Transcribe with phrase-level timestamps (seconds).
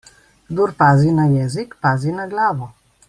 [0.47, 2.67] Kdor pazi na jezik, pazi na glavo.